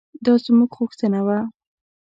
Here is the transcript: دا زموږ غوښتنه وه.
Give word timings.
دا 0.25 0.33
زموږ 0.45 0.71
غوښتنه 0.77 1.19
وه. 1.27 1.39